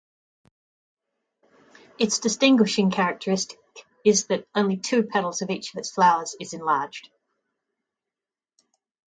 Its 1.99 2.17
distinguishing 2.17 2.89
characteristic 2.89 3.59
is 4.03 4.25
that 4.25 4.47
only 4.55 4.77
two 4.77 5.03
petals 5.03 5.43
of 5.43 5.51
each 5.51 5.75
its 5.75 5.91
flowers 5.91 6.35
is 6.39 6.53
enlarged. 6.53 7.11